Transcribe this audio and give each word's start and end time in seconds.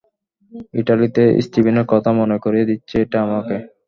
ইটালিতে 0.73 1.23
স্টিভেনের 1.45 1.85
কথা 1.89 2.09
মনে 2.19 2.37
করিয়ে 2.43 2.69
দিচ্ছে 2.69 2.95
এটা 3.03 3.17
আমাকে। 3.25 3.55